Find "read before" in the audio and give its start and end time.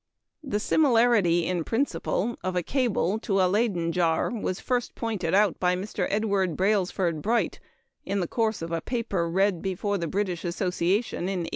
9.29-9.99